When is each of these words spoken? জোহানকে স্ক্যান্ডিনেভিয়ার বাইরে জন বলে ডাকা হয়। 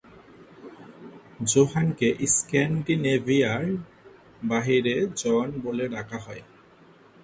জোহানকে 1.45 2.07
স্ক্যান্ডিনেভিয়ার 2.27 3.65
বাইরে 4.43 4.95
জন 5.15 5.47
বলে 5.63 5.85
ডাকা 5.87 6.17
হয়। 6.17 6.43